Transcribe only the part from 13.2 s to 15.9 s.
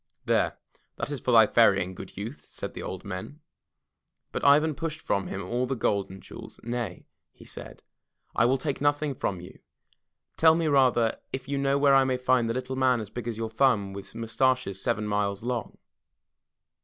As Your Thumb With Mustaches Seven Miles Long."